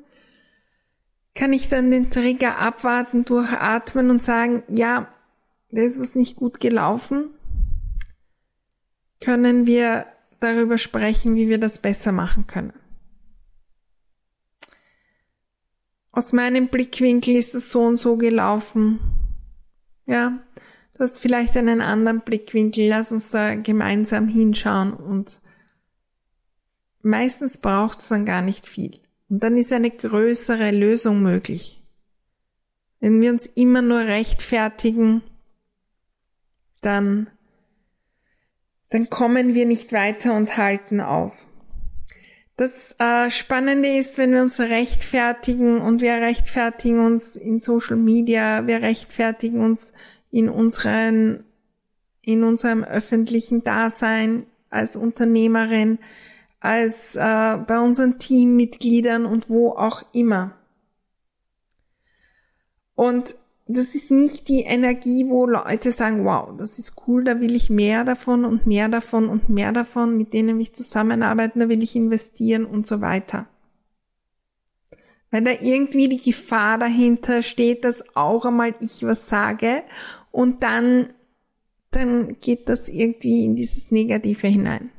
Kann 1.36 1.54
ich 1.54 1.70
dann 1.70 1.92
den 1.92 2.10
Trigger 2.10 2.60
abwarten, 2.60 3.26
durchatmen 3.26 4.10
und 4.10 4.24
sagen, 4.24 4.64
ja, 4.70 5.10
da 5.72 5.82
ist 5.82 6.00
was 6.00 6.16
nicht 6.16 6.38
gut 6.38 6.60
gelaufen, 6.60 7.30
können 9.22 9.66
wir 9.66 10.06
darüber 10.40 10.78
sprechen, 10.78 11.36
wie 11.36 11.50
wir 11.50 11.60
das 11.60 11.80
besser 11.80 12.12
machen 12.12 12.48
können. 12.48 12.74
Aus 16.12 16.34
meinem 16.34 16.68
Blickwinkel 16.68 17.36
ist 17.36 17.56
es 17.56 17.72
so 17.72 17.82
und 17.82 17.98
so 17.98 18.18
gelaufen. 18.18 19.00
Ja, 20.06 20.40
du 20.94 21.00
hast 21.00 21.20
vielleicht 21.20 21.56
einen 21.56 21.82
anderen 21.82 22.22
Blickwinkel. 22.22 22.88
Lass 22.88 23.12
uns 23.12 23.32
da 23.32 23.56
gemeinsam 23.56 24.28
hinschauen 24.28 24.94
und 24.94 25.40
meistens 27.02 27.60
braucht 27.60 28.00
es 28.00 28.08
dann 28.08 28.26
gar 28.26 28.42
nicht 28.42 28.66
viel. 28.66 29.00
Und 29.30 29.44
dann 29.44 29.58
ist 29.58 29.72
eine 29.72 29.92
größere 29.92 30.72
Lösung 30.72 31.22
möglich. 31.22 31.84
Wenn 33.00 33.22
wir 33.22 33.32
uns 33.32 33.46
immer 33.46 33.82
nur 33.82 34.00
rechtfertigen, 34.00 35.22
dann 36.82 37.30
dann 38.90 39.10
kommen 39.10 39.54
wir 39.54 39.66
nicht 39.66 39.94
weiter 39.94 40.34
und 40.36 40.58
halten 40.58 41.02
auf. 41.02 41.46
Das 42.58 42.96
äh, 43.00 43.32
Spannende 43.32 43.88
ist, 43.88 44.18
wenn 44.18 44.34
wir 44.34 44.42
uns 44.42 44.60
rechtfertigen 44.60 45.80
und 45.80 46.02
wir 46.02 46.16
rechtfertigen 46.16 47.06
uns 47.06 47.38
in 47.38 47.60
Social 47.60 47.96
Media, 47.96 48.68
wir 48.68 48.82
rechtfertigen 48.82 49.64
uns 49.64 49.94
in 50.30 50.50
unseren, 50.50 51.46
in 52.22 52.44
unserem 52.44 52.84
öffentlichen 52.84 53.64
Dasein 53.64 54.46
als 54.70 54.98
Unternehmerin, 54.98 56.00
als 56.60 57.16
äh, 57.16 57.58
bei 57.66 57.80
unseren 57.80 58.20
Teammitgliedern 58.20 59.26
und 59.26 59.50
wo 59.50 59.70
auch 59.70 60.04
immer. 60.12 60.58
Und 62.96 63.36
das 63.72 63.94
ist 63.94 64.10
nicht 64.10 64.48
die 64.48 64.62
Energie, 64.62 65.30
wo 65.30 65.46
Leute 65.46 65.92
sagen, 65.92 66.26
wow, 66.26 66.50
das 66.58 66.80
ist 66.80 66.96
cool, 67.06 67.24
da 67.24 67.40
will 67.40 67.56
ich 67.56 67.70
mehr 67.70 68.04
davon 68.04 68.44
und 68.44 68.66
mehr 68.66 68.90
davon 68.90 69.30
und 69.30 69.48
mehr 69.48 69.72
davon, 69.72 70.18
mit 70.18 70.34
denen 70.34 70.60
ich 70.60 70.74
zusammenarbeiten, 70.74 71.60
da 71.60 71.70
will 71.70 71.84
ich 71.84 71.96
investieren 71.96 72.66
und 72.66 72.88
so 72.88 73.00
weiter. 73.02 73.48
Weil 75.30 75.44
da 75.44 75.52
irgendwie 75.62 76.10
die 76.10 76.20
Gefahr 76.20 76.80
dahinter 76.80 77.44
steht, 77.44 77.84
dass 77.84 78.16
auch 78.16 78.44
einmal 78.44 78.74
ich 78.80 79.04
was 79.04 79.30
sage 79.30 79.84
und 80.32 80.64
dann, 80.64 81.14
dann 81.92 82.38
geht 82.42 82.70
das 82.70 82.90
irgendwie 82.90 83.46
in 83.46 83.56
dieses 83.56 83.92
Negative 83.92 84.48
hinein. 84.48 84.90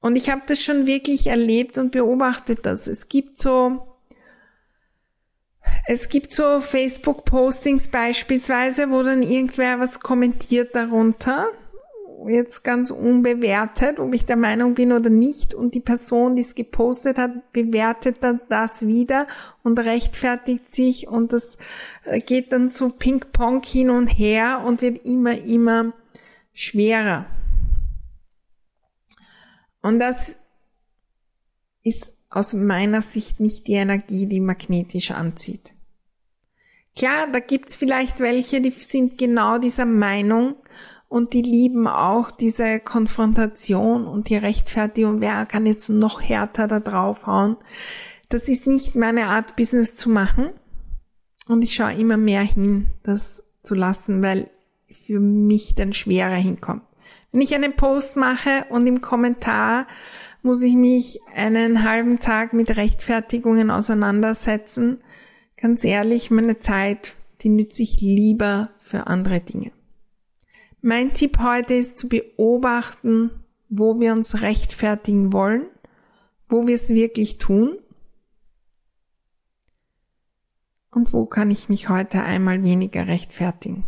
Und 0.00 0.16
ich 0.16 0.30
habe 0.30 0.42
das 0.46 0.60
schon 0.60 0.86
wirklich 0.86 1.28
erlebt 1.28 1.78
und 1.78 1.92
beobachtet 1.92 2.66
das. 2.66 2.88
Es 2.88 3.08
gibt 3.08 3.38
so, 3.38 3.89
es 5.86 6.08
gibt 6.08 6.30
so 6.30 6.60
Facebook-Postings 6.60 7.88
beispielsweise, 7.88 8.90
wo 8.90 9.02
dann 9.02 9.22
irgendwer 9.22 9.80
was 9.80 10.00
kommentiert 10.00 10.74
darunter 10.74 11.48
jetzt 12.28 12.62
ganz 12.64 12.90
unbewertet, 12.90 13.98
ob 13.98 14.14
ich 14.14 14.26
der 14.26 14.36
Meinung 14.36 14.74
bin 14.74 14.92
oder 14.92 15.10
nicht. 15.10 15.54
Und 15.54 15.74
die 15.74 15.80
Person, 15.80 16.36
die 16.36 16.42
es 16.42 16.54
gepostet 16.54 17.18
hat, 17.18 17.52
bewertet 17.52 18.18
dann 18.20 18.40
das 18.48 18.86
wieder 18.86 19.26
und 19.62 19.78
rechtfertigt 19.78 20.74
sich 20.74 21.08
und 21.08 21.32
das 21.32 21.58
äh, 22.04 22.20
geht 22.20 22.52
dann 22.52 22.70
zu 22.70 22.90
Ping-Pong 22.90 23.62
hin 23.62 23.90
und 23.90 24.08
her 24.08 24.62
und 24.64 24.82
wird 24.82 25.04
immer, 25.04 25.38
immer 25.38 25.92
schwerer. 26.52 27.26
Und 29.82 29.98
das 29.98 30.38
ist 31.82 32.16
aus 32.30 32.54
meiner 32.54 33.02
Sicht 33.02 33.40
nicht 33.40 33.66
die 33.66 33.74
Energie, 33.74 34.26
die 34.26 34.40
magnetisch 34.40 35.10
anzieht. 35.10 35.74
Klar, 36.96 37.28
da 37.32 37.40
gibt's 37.40 37.76
vielleicht 37.76 38.20
welche, 38.20 38.60
die 38.60 38.70
sind 38.70 39.18
genau 39.18 39.58
dieser 39.58 39.86
Meinung 39.86 40.56
und 41.08 41.32
die 41.32 41.42
lieben 41.42 41.86
auch 41.88 42.30
diese 42.30 42.78
Konfrontation 42.78 44.06
und 44.06 44.28
die 44.28 44.36
Rechtfertigung, 44.36 45.20
wer 45.20 45.44
kann 45.46 45.66
jetzt 45.66 45.88
noch 45.88 46.20
härter 46.20 46.68
da 46.68 46.78
draufhauen. 46.78 47.56
Das 48.28 48.48
ist 48.48 48.66
nicht 48.66 48.94
meine 48.94 49.26
Art, 49.26 49.56
Business 49.56 49.96
zu 49.96 50.08
machen. 50.08 50.50
Und 51.48 51.62
ich 51.62 51.74
schaue 51.74 51.94
immer 51.94 52.16
mehr 52.16 52.42
hin, 52.42 52.86
das 53.02 53.42
zu 53.64 53.74
lassen, 53.74 54.22
weil 54.22 54.50
für 54.92 55.18
mich 55.18 55.74
dann 55.74 55.92
schwerer 55.92 56.36
hinkommt. 56.36 56.82
Wenn 57.32 57.40
ich 57.40 57.54
einen 57.54 57.74
Post 57.74 58.16
mache 58.16 58.66
und 58.68 58.86
im 58.86 59.00
Kommentar 59.00 59.86
muss 60.42 60.62
ich 60.62 60.74
mich 60.74 61.20
einen 61.34 61.84
halben 61.84 62.18
Tag 62.18 62.52
mit 62.52 62.76
Rechtfertigungen 62.76 63.70
auseinandersetzen, 63.70 64.98
ganz 65.56 65.84
ehrlich, 65.84 66.30
meine 66.30 66.58
Zeit, 66.58 67.14
die 67.42 67.50
nütze 67.50 67.82
ich 67.82 68.00
lieber 68.00 68.70
für 68.78 69.06
andere 69.06 69.40
Dinge. 69.40 69.72
Mein 70.82 71.12
Tipp 71.12 71.38
heute 71.40 71.74
ist 71.74 71.98
zu 71.98 72.08
beobachten, 72.08 73.30
wo 73.68 74.00
wir 74.00 74.12
uns 74.12 74.40
rechtfertigen 74.40 75.32
wollen, 75.32 75.66
wo 76.48 76.66
wir 76.66 76.74
es 76.74 76.88
wirklich 76.88 77.38
tun 77.38 77.78
und 80.90 81.12
wo 81.12 81.26
kann 81.26 81.50
ich 81.50 81.68
mich 81.68 81.88
heute 81.88 82.22
einmal 82.22 82.62
weniger 82.62 83.06
rechtfertigen. 83.06 83.84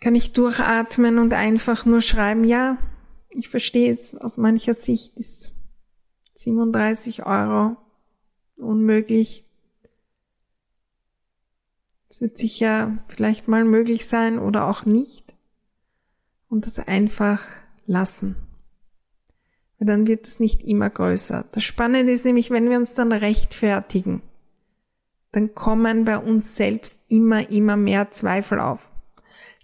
Kann 0.00 0.14
ich 0.14 0.32
durchatmen 0.32 1.18
und 1.18 1.34
einfach 1.34 1.86
nur 1.86 2.00
schreiben, 2.00 2.44
ja, 2.44 2.78
ich 3.30 3.48
verstehe 3.48 3.92
es, 3.92 4.16
aus 4.16 4.36
mancher 4.36 4.74
Sicht 4.74 5.18
ist 5.18 5.52
37 6.34 7.26
Euro 7.26 7.76
unmöglich. 8.56 9.44
Es 12.08 12.20
wird 12.20 12.38
sicher 12.38 12.98
vielleicht 13.06 13.48
mal 13.48 13.64
möglich 13.64 14.06
sein 14.06 14.38
oder 14.38 14.66
auch 14.66 14.84
nicht. 14.84 15.34
Und 16.48 16.66
das 16.66 16.80
einfach 16.80 17.46
lassen. 17.86 18.34
Weil 19.78 19.86
dann 19.86 20.06
wird 20.06 20.26
es 20.26 20.40
nicht 20.40 20.62
immer 20.64 20.90
größer. 20.90 21.46
Das 21.52 21.62
Spannende 21.62 22.12
ist 22.12 22.24
nämlich, 22.24 22.50
wenn 22.50 22.68
wir 22.68 22.76
uns 22.76 22.94
dann 22.94 23.12
rechtfertigen, 23.12 24.22
dann 25.32 25.54
kommen 25.54 26.04
bei 26.04 26.18
uns 26.18 26.56
selbst 26.56 27.04
immer, 27.08 27.50
immer 27.50 27.76
mehr 27.76 28.10
Zweifel 28.10 28.58
auf. 28.58 28.89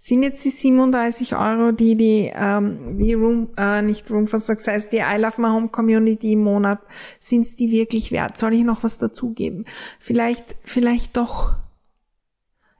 Sind 0.07 0.23
jetzt 0.23 0.45
die 0.45 0.51
37 0.51 1.35
Euro, 1.35 1.73
die 1.73 1.97
die, 1.97 2.31
ähm, 2.33 2.97
die 2.97 3.13
Room, 3.13 3.49
äh, 3.57 3.81
nicht 3.81 4.09
Room 4.09 4.25
for 4.25 4.39
Success, 4.39 4.87
die 4.87 4.99
I 4.99 5.17
Love 5.17 5.41
My 5.41 5.49
Home 5.49 5.67
Community 5.67 6.31
im 6.31 6.43
Monat, 6.43 6.79
sind 7.19 7.41
es 7.41 7.57
die 7.57 7.71
wirklich 7.71 8.13
wert? 8.13 8.37
Soll 8.37 8.53
ich 8.53 8.63
noch 8.63 8.83
was 8.83 8.99
dazugeben? 8.99 9.65
Vielleicht, 9.99 10.55
vielleicht 10.63 11.17
doch 11.17 11.55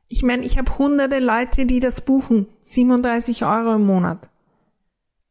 ich 0.08 0.24
meine, 0.24 0.46
ich 0.46 0.58
habe 0.58 0.78
hunderte 0.78 1.20
Leute, 1.20 1.66
die 1.66 1.82
das 1.82 2.00
buchen. 2.00 2.48
37 2.62 3.44
Euro 3.44 3.76
im 3.76 3.86
Monat. 3.86 4.30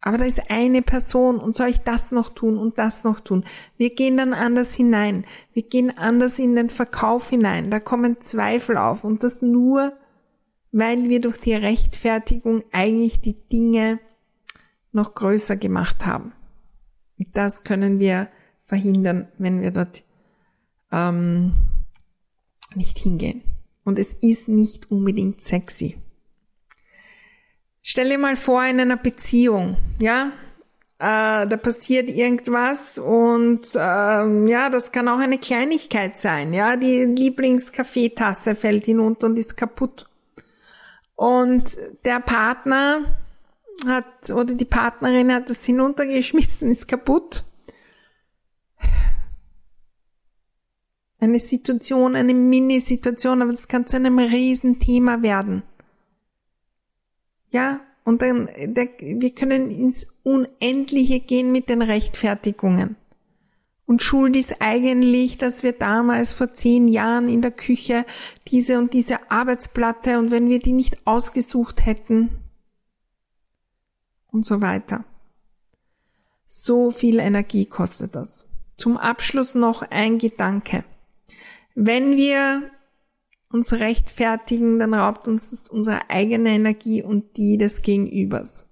Aber 0.02 0.18
da 0.18 0.26
ist 0.26 0.50
eine 0.50 0.82
Person 0.82 1.38
und 1.38 1.56
soll 1.56 1.68
ich 1.68 1.78
das 1.78 2.12
noch 2.12 2.28
tun 2.28 2.58
und 2.58 2.76
das 2.76 3.04
noch 3.04 3.20
tun? 3.20 3.46
Wir 3.78 3.88
gehen 3.88 4.18
dann 4.18 4.34
anders 4.34 4.74
hinein. 4.74 5.24
Wir 5.54 5.62
gehen 5.62 5.96
anders 5.96 6.38
in 6.38 6.56
den 6.56 6.68
Verkauf 6.68 7.30
hinein. 7.30 7.70
Da 7.70 7.80
kommen 7.80 8.20
Zweifel 8.20 8.76
auf 8.76 9.02
und 9.02 9.24
das 9.24 9.40
nur, 9.40 9.94
weil 10.72 11.08
wir 11.08 11.20
durch 11.20 11.38
die 11.38 11.54
Rechtfertigung 11.54 12.64
eigentlich 12.72 13.20
die 13.20 13.36
Dinge 13.48 13.98
noch 14.92 15.14
größer 15.14 15.56
gemacht 15.56 16.06
haben. 16.06 16.32
Und 17.18 17.28
das 17.36 17.64
können 17.64 17.98
wir 17.98 18.28
verhindern, 18.64 19.28
wenn 19.38 19.62
wir 19.62 19.70
dort 19.70 20.04
ähm, 20.92 21.52
nicht 22.74 22.98
hingehen 22.98 23.42
und 23.84 23.98
es 23.98 24.14
ist 24.14 24.48
nicht 24.48 24.90
unbedingt 24.90 25.40
sexy. 25.40 25.96
Stell 27.82 28.08
dir 28.08 28.18
mal 28.18 28.36
vor 28.36 28.64
in 28.64 28.80
einer 28.80 28.96
Beziehung, 28.96 29.76
ja, 30.00 30.32
äh, 30.98 31.46
da 31.46 31.56
passiert 31.56 32.10
irgendwas 32.10 32.98
und 32.98 33.64
äh, 33.76 33.78
ja, 33.78 34.70
das 34.70 34.90
kann 34.90 35.08
auch 35.08 35.18
eine 35.20 35.38
Kleinigkeit 35.38 36.18
sein, 36.18 36.52
ja, 36.52 36.76
die 36.76 37.04
Lieblingskaffeetasse 37.04 38.56
fällt 38.56 38.86
hinunter 38.86 39.28
und 39.28 39.38
ist 39.38 39.56
kaputt. 39.56 40.06
Und 41.16 41.76
der 42.04 42.20
Partner 42.20 43.18
hat 43.86 44.30
oder 44.30 44.54
die 44.54 44.64
Partnerin 44.64 45.32
hat 45.32 45.50
das 45.50 45.64
hinuntergeschmissen, 45.64 46.70
ist 46.70 46.86
kaputt 46.86 47.44
eine 51.18 51.40
Situation, 51.40 52.16
eine 52.16 52.34
Mini-Situation, 52.34 53.42
aber 53.42 53.52
das 53.52 53.68
kann 53.68 53.86
zu 53.86 53.96
einem 53.96 54.18
Riesenthema 54.18 55.22
werden. 55.22 55.62
Ja, 57.50 57.80
und 58.04 58.22
dann, 58.22 58.48
der, 58.56 58.88
wir 58.98 59.34
können 59.34 59.70
ins 59.70 60.08
Unendliche 60.22 61.20
gehen 61.20 61.52
mit 61.52 61.68
den 61.68 61.82
Rechtfertigungen. 61.82 62.96
Und 63.86 64.02
Schuld 64.02 64.34
ist 64.34 64.56
eigentlich, 64.60 65.38
dass 65.38 65.62
wir 65.62 65.72
damals 65.72 66.32
vor 66.32 66.52
zehn 66.52 66.88
Jahren 66.88 67.28
in 67.28 67.40
der 67.40 67.52
Küche 67.52 68.04
diese 68.48 68.78
und 68.78 68.92
diese 68.92 69.30
Arbeitsplatte 69.30 70.18
und 70.18 70.32
wenn 70.32 70.48
wir 70.48 70.58
die 70.58 70.72
nicht 70.72 71.06
ausgesucht 71.06 71.86
hätten 71.86 72.30
und 74.26 74.44
so 74.44 74.60
weiter. 74.60 75.04
So 76.46 76.90
viel 76.90 77.20
Energie 77.20 77.66
kostet 77.66 78.16
das. 78.16 78.48
Zum 78.76 78.96
Abschluss 78.96 79.54
noch 79.54 79.82
ein 79.82 80.18
Gedanke. 80.18 80.84
Wenn 81.74 82.16
wir 82.16 82.70
uns 83.50 83.72
rechtfertigen, 83.72 84.78
dann 84.78 84.94
raubt 84.94 85.28
uns 85.28 85.50
das 85.50 85.68
unsere 85.68 86.10
eigene 86.10 86.50
Energie 86.50 87.02
und 87.02 87.36
die 87.36 87.56
des 87.56 87.82
Gegenübers. 87.82 88.66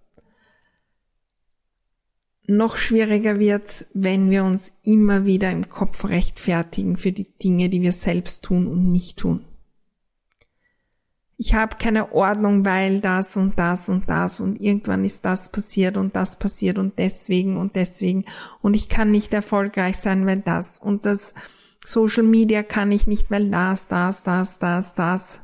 Noch 2.46 2.76
schwieriger 2.76 3.38
wird, 3.38 3.87
wenn 3.94 4.30
wir 4.30 4.44
uns 4.44 4.74
immer 4.83 5.24
wieder 5.24 5.50
im 5.50 5.68
Kopf 5.68 6.04
rechtfertigen 6.04 6.98
für 6.98 7.12
die 7.12 7.26
Dinge, 7.38 7.70
die 7.70 7.80
wir 7.80 7.92
selbst 7.92 8.44
tun 8.44 8.66
und 8.66 8.88
nicht 8.88 9.18
tun. 9.18 9.44
Ich 11.37 11.54
habe 11.54 11.76
keine 11.76 12.12
Ordnung, 12.12 12.64
weil 12.64 13.00
das 13.00 13.37
und 13.37 13.59
das 13.59 13.88
und 13.88 14.09
das 14.09 14.40
und 14.40 14.61
irgendwann 14.61 15.04
ist 15.04 15.24
das 15.24 15.50
passiert 15.50 15.96
und 15.96 16.14
das 16.14 16.38
passiert 16.38 16.78
und 16.78 16.98
deswegen 16.98 17.57
und 17.57 17.74
deswegen 17.76 18.24
und 18.62 18.74
ich 18.74 18.88
kann 18.88 19.11
nicht 19.11 19.33
erfolgreich 19.33 19.96
sein, 19.96 20.26
weil 20.26 20.40
das 20.40 20.78
und 20.78 21.07
das 21.07 21.35
Social 21.85 22.22
Media 22.22 22.62
kann 22.62 22.92
ich 22.92 23.07
nicht, 23.07 23.30
weil 23.30 23.50
das, 23.50 23.88
das, 23.88 24.22
das, 24.22 24.59
das, 24.59 24.94
das. 24.94 25.40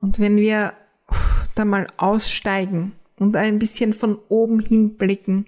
Und 0.00 0.18
wenn 0.18 0.36
wir 0.36 0.72
da 1.54 1.64
mal 1.64 1.88
aussteigen 1.96 2.92
und 3.18 3.36
ein 3.36 3.58
bisschen 3.58 3.92
von 3.92 4.18
oben 4.28 4.60
hinblicken 4.60 5.46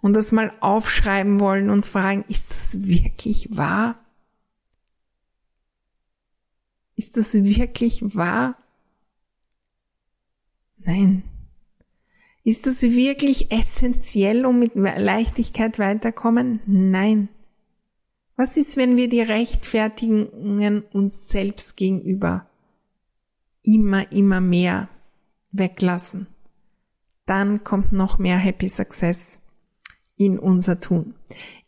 und 0.00 0.12
das 0.14 0.32
mal 0.32 0.52
aufschreiben 0.60 1.40
wollen 1.40 1.70
und 1.70 1.86
fragen, 1.86 2.24
ist 2.28 2.50
das 2.50 2.86
wirklich 2.86 3.56
wahr? 3.56 3.98
Ist 6.96 7.16
das 7.16 7.34
wirklich 7.34 8.14
wahr? 8.14 8.56
Nein. 10.78 11.22
Ist 12.44 12.66
das 12.66 12.82
wirklich 12.82 13.52
essentiell, 13.52 14.46
um 14.46 14.58
mit 14.58 14.74
Leichtigkeit 14.74 15.78
weiterkommen? 15.78 16.60
Nein. 16.66 17.28
Was 18.36 18.56
ist, 18.56 18.76
wenn 18.76 18.96
wir 18.96 19.08
die 19.08 19.20
Rechtfertigungen 19.20 20.82
uns 20.92 21.28
selbst 21.28 21.76
gegenüber 21.76 22.46
immer, 23.62 24.10
immer 24.12 24.40
mehr 24.40 24.88
weglassen? 25.50 26.28
Dann 27.28 27.62
kommt 27.62 27.92
noch 27.92 28.18
mehr 28.18 28.38
Happy 28.38 28.68
Success 28.68 29.42
in 30.16 30.38
unser 30.38 30.80
Tun. 30.80 31.14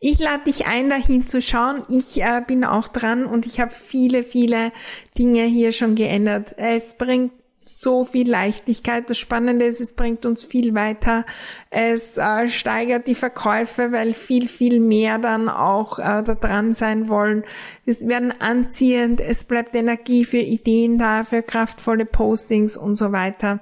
Ich 0.00 0.18
lade 0.18 0.44
dich 0.44 0.66
ein, 0.66 0.88
dahin 0.88 1.26
zu 1.26 1.42
schauen. 1.42 1.82
Ich 1.90 2.22
äh, 2.22 2.42
bin 2.44 2.64
auch 2.64 2.88
dran 2.88 3.26
und 3.26 3.46
ich 3.46 3.60
habe 3.60 3.70
viele, 3.70 4.24
viele 4.24 4.72
Dinge 5.18 5.44
hier 5.44 5.72
schon 5.72 5.94
geändert. 5.94 6.54
Es 6.56 6.94
bringt 6.94 7.32
so 7.58 8.06
viel 8.06 8.28
Leichtigkeit. 8.28 9.10
Das 9.10 9.18
Spannende 9.18 9.66
ist, 9.66 9.82
es 9.82 9.92
bringt 9.92 10.24
uns 10.24 10.44
viel 10.44 10.74
weiter. 10.74 11.26
Es 11.68 12.16
äh, 12.16 12.48
steigert 12.48 13.06
die 13.06 13.14
Verkäufe, 13.14 13.92
weil 13.92 14.14
viel, 14.14 14.48
viel 14.48 14.80
mehr 14.80 15.18
dann 15.18 15.50
auch 15.50 15.98
äh, 15.98 16.22
da 16.22 16.34
dran 16.34 16.72
sein 16.72 17.10
wollen. 17.10 17.44
Wir 17.84 18.00
werden 18.08 18.32
anziehend. 18.40 19.20
Es 19.20 19.44
bleibt 19.44 19.76
Energie 19.76 20.24
für 20.24 20.38
Ideen 20.38 20.98
da, 20.98 21.24
für 21.24 21.42
kraftvolle 21.42 22.06
Postings 22.06 22.78
und 22.78 22.96
so 22.96 23.12
weiter. 23.12 23.60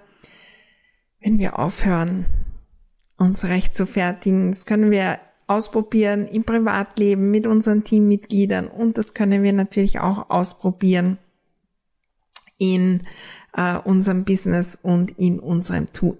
Wenn 1.20 1.38
wir 1.38 1.59
aufhören, 1.59 2.26
uns 3.16 3.44
recht 3.44 3.74
zu 3.74 3.87
fertigen, 3.87 4.52
das 4.52 4.66
können 4.66 4.90
wir 4.90 5.18
ausprobieren 5.48 6.28
im 6.28 6.44
Privatleben 6.44 7.31
mit 7.31 7.46
unseren 7.46 7.83
Teammitgliedern 7.83 8.68
und 8.68 8.98
das 8.98 9.14
können 9.14 9.42
wir 9.42 9.52
natürlich 9.52 9.98
auch 9.98 10.31
ausprobieren 10.31 11.18
in 12.59 13.02
äh, 13.57 13.76
unserem 13.78 14.24
Business 14.24 14.78
und 14.81 15.18
in 15.18 15.40
unserem 15.40 15.87
Tun. 15.87 16.16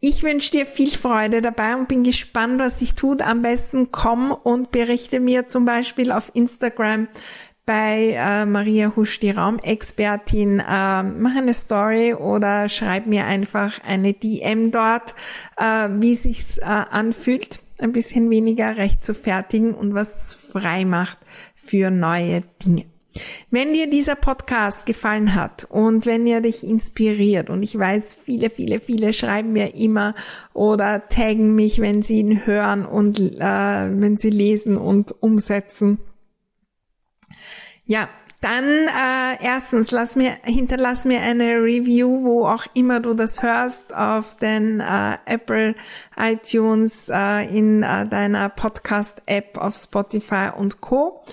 Ich 0.00 0.22
wünsche 0.22 0.52
dir 0.52 0.64
viel 0.66 0.90
Freude 0.90 1.42
dabei 1.42 1.74
und 1.74 1.88
bin 1.88 2.04
gespannt, 2.04 2.60
was 2.60 2.78
sich 2.78 2.94
tut. 2.94 3.20
Am 3.20 3.42
besten 3.42 3.90
komm 3.90 4.30
und 4.30 4.70
berichte 4.70 5.18
mir 5.18 5.48
zum 5.48 5.64
Beispiel 5.64 6.12
auf 6.12 6.30
Instagram 6.34 7.08
bei 7.68 8.14
äh, 8.16 8.46
Maria 8.46 8.94
Husch, 8.96 9.20
die 9.20 9.30
Raumexpertin. 9.30 10.58
Äh, 10.58 11.02
mach 11.02 11.36
eine 11.36 11.52
Story 11.52 12.14
oder 12.14 12.70
schreib 12.70 13.06
mir 13.06 13.26
einfach 13.26 13.78
eine 13.84 14.14
DM 14.14 14.70
dort, 14.70 15.14
äh, 15.58 15.90
wie 16.00 16.14
sich's 16.14 16.56
äh, 16.56 16.64
anfühlt, 16.64 17.60
ein 17.78 17.92
bisschen 17.92 18.30
weniger 18.30 18.78
recht 18.78 19.04
zu 19.04 19.12
fertigen 19.12 19.74
und 19.74 19.92
was 19.92 20.34
frei 20.34 20.86
macht 20.86 21.18
für 21.56 21.90
neue 21.90 22.42
Dinge. 22.64 22.86
Wenn 23.50 23.74
dir 23.74 23.90
dieser 23.90 24.14
Podcast 24.14 24.86
gefallen 24.86 25.34
hat 25.34 25.66
und 25.68 26.06
wenn 26.06 26.26
er 26.26 26.40
dich 26.40 26.64
inspiriert 26.64 27.50
und 27.50 27.62
ich 27.62 27.78
weiß, 27.78 28.14
viele, 28.14 28.48
viele, 28.48 28.80
viele 28.80 29.12
schreiben 29.12 29.52
mir 29.52 29.74
immer 29.74 30.14
oder 30.54 31.06
taggen 31.10 31.54
mich, 31.54 31.82
wenn 31.82 32.00
sie 32.00 32.20
ihn 32.20 32.46
hören 32.46 32.86
und 32.86 33.20
äh, 33.20 33.40
wenn 33.40 34.16
sie 34.16 34.30
lesen 34.30 34.78
und 34.78 35.14
umsetzen. 35.20 35.98
Ja, 37.88 38.06
dann 38.42 38.64
äh, 38.66 39.42
erstens 39.42 39.92
lass 39.92 40.14
mir 40.14 40.36
hinterlass 40.42 41.06
mir 41.06 41.22
eine 41.22 41.54
Review, 41.54 42.22
wo 42.22 42.46
auch 42.46 42.66
immer 42.74 43.00
du 43.00 43.14
das 43.14 43.42
hörst, 43.42 43.94
auf 43.96 44.36
den 44.36 44.80
äh, 44.80 45.16
Apple 45.24 45.74
iTunes, 46.14 47.08
äh, 47.08 47.48
in 47.48 47.82
äh, 47.82 48.06
deiner 48.06 48.50
Podcast-App, 48.50 49.56
auf 49.56 49.74
Spotify 49.74 50.50
und 50.54 50.82
Co. 50.82 51.24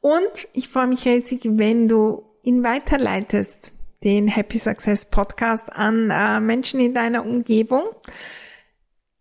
Und 0.00 0.48
ich 0.52 0.68
freue 0.68 0.88
mich 0.88 1.06
riesig, 1.06 1.42
wenn 1.44 1.86
du 1.86 2.24
ihn 2.42 2.64
weiterleitest, 2.64 3.70
den 4.02 4.26
Happy 4.26 4.58
Success 4.58 5.06
Podcast 5.06 5.72
an 5.72 6.10
äh, 6.10 6.40
Menschen 6.40 6.80
in 6.80 6.92
deiner 6.92 7.24
Umgebung, 7.24 7.84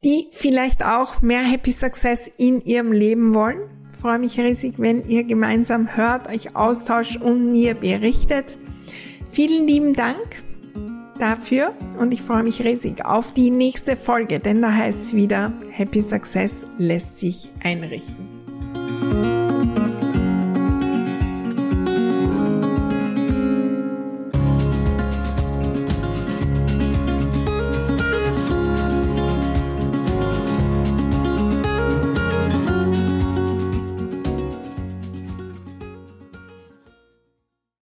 die 0.03 0.27
vielleicht 0.31 0.83
auch 0.83 1.21
mehr 1.21 1.43
Happy 1.43 1.71
Success 1.71 2.31
in 2.37 2.61
ihrem 2.61 2.91
Leben 2.91 3.35
wollen. 3.35 3.78
Ich 3.99 4.01
freue 4.01 4.17
mich 4.17 4.39
riesig, 4.39 4.75
wenn 4.77 5.09
ihr 5.09 5.25
gemeinsam 5.25 5.97
hört, 5.97 6.29
euch 6.29 6.55
austauscht 6.55 7.17
und 7.17 7.51
mir 7.51 7.73
berichtet. 7.73 8.55
Vielen 9.29 9.67
lieben 9.67 9.93
Dank 9.93 10.41
dafür 11.19 11.73
und 11.99 12.13
ich 12.13 12.21
freue 12.21 12.43
mich 12.43 12.63
riesig 12.63 13.03
auf 13.03 13.33
die 13.33 13.51
nächste 13.51 13.97
Folge, 13.97 14.39
denn 14.39 14.61
da 14.61 14.73
heißt 14.73 15.03
es 15.03 15.13
wieder, 15.15 15.51
Happy 15.71 16.01
Success 16.01 16.63
lässt 16.77 17.19
sich 17.19 17.49
einrichten. 17.61 18.28